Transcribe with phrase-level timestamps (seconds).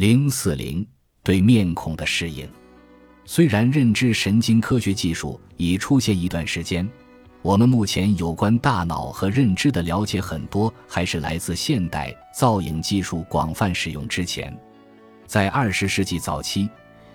[0.00, 0.86] 零四零
[1.24, 2.48] 对面孔的适应。
[3.24, 6.88] 虽然认知神经科学技术已出现一段时间，
[7.42, 14.56] 我们目前有关大脑和认知的了解很多还是来自现代造影技术广泛使用之前。
[15.26, 16.70] 在二十世纪早期，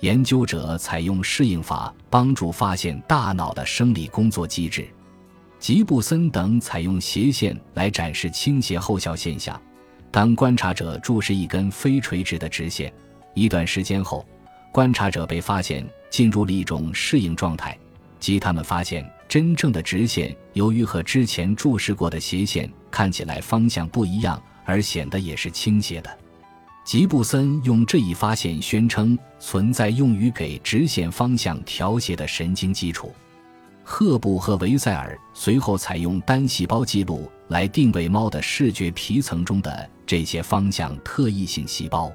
[0.00, 4.86] 研究者采用适应法帮助发现大脑的生理工作机制。
[5.58, 9.58] 吉布森等采用斜线来展示倾斜后效现象。
[10.16, 12.90] 当观察者注视一根非垂直的直线，
[13.34, 14.26] 一段时间后，
[14.72, 17.78] 观察者被发现进入了一种适应状态，
[18.18, 26.08] 即他们发现真正的直线由于和之前注视过的斜线看起来方向不一样，而显得也是倾斜的。
[26.82, 33.14] 吉布森用这一发现宣称存在用于给直线方向调节的神经基础。
[33.84, 42.12] 赫布和维塞尔随后采用单细胞记录来定位猫的视觉皮层中的这些方向特异性细胞。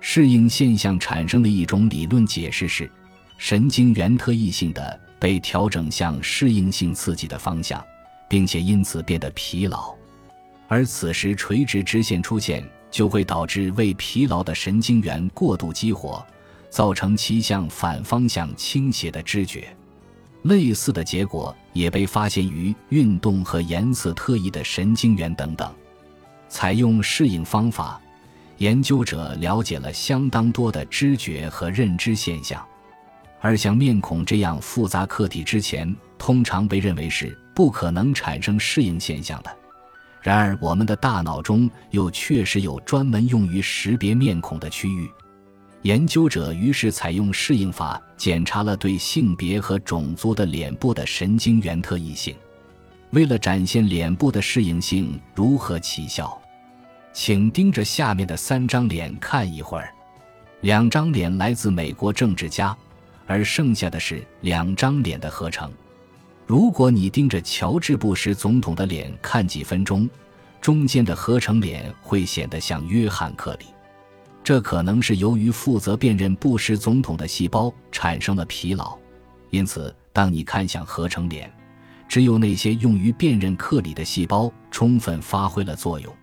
[0.00, 2.90] 适应现象产生的一种理论解释是，
[3.38, 7.82] 神经元特异性的被调整向适应性刺激的方向，
[8.28, 9.94] 并且因此变得疲劳。
[10.68, 16.24] 而此时垂直直线出现，就会导致为疲劳的神经元过度激活，
[16.70, 19.74] 造成其向反方向倾斜的知觉。
[20.44, 25.70] 类似的结果也被发现于运动和颜色特异的神经元等等。
[26.48, 28.00] 采用适应方法，
[28.58, 32.64] 研究者了解了相当多的知觉和认知现象。
[33.40, 39.50] 而像面孔这样复杂客体之前通常被认为是不可能产生适应现象的。
[40.22, 45.10] 然而，我们的大脑中又确实有专门用于识别面孔的区域。
[45.84, 52.34] 研究者于是采用适应法检查了对性别和种族的脸部的神经元特异性。
[53.10, 56.40] 为了展现脸部的适应性如何起效，
[57.12, 59.92] 请盯着下面的三张脸看一会儿。
[60.62, 62.74] 两张脸来自美国政治家，
[63.26, 65.70] 而剩下的是两张脸的合成。
[66.46, 70.08] 如果你盯着乔治·布什总统的脸看几分钟，
[70.62, 73.66] 中间的合成脸会显得像约翰·克里。
[74.44, 78.94] 这可能是由于负责辨认布什总统的细胞产生了疲劳，
[79.48, 81.50] 因此，当你看向合成脸，
[82.06, 86.14] 只有那些用于辨认克里的细胞充分发挥了作用。